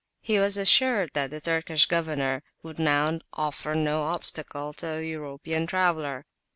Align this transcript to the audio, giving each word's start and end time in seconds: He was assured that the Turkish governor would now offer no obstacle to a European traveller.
He 0.19 0.39
was 0.39 0.57
assured 0.57 1.11
that 1.13 1.29
the 1.29 1.39
Turkish 1.39 1.85
governor 1.85 2.41
would 2.63 2.79
now 2.79 3.19
offer 3.33 3.75
no 3.75 4.01
obstacle 4.01 4.73
to 4.73 4.87
a 4.87 5.05
European 5.11 5.67
traveller. 5.67 6.25